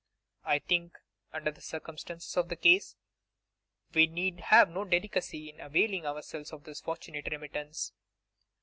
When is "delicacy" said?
4.83-5.47